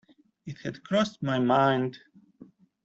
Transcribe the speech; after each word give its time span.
It 0.47 0.57
had 0.63 0.83
crossed 0.83 1.21
my 1.21 1.37
mind. 1.37 1.99